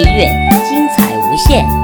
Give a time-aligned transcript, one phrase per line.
[0.00, 0.24] 音乐
[0.66, 1.79] 精彩无限。